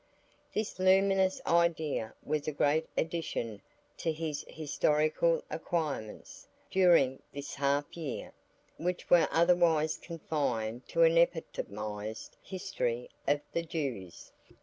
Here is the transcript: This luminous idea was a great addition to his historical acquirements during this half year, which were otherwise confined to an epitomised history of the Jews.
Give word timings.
This 0.51 0.79
luminous 0.79 1.39
idea 1.45 2.15
was 2.23 2.47
a 2.47 2.51
great 2.51 2.87
addition 2.97 3.61
to 3.97 4.11
his 4.11 4.43
historical 4.47 5.43
acquirements 5.51 6.47
during 6.71 7.21
this 7.31 7.53
half 7.53 7.95
year, 7.95 8.33
which 8.77 9.11
were 9.11 9.27
otherwise 9.29 9.97
confined 9.99 10.87
to 10.87 11.03
an 11.03 11.19
epitomised 11.19 12.35
history 12.41 13.11
of 13.27 13.41
the 13.51 13.61
Jews. 13.61 14.31